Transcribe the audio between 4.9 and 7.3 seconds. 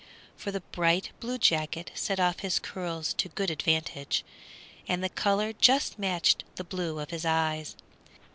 the color just matched the blue of his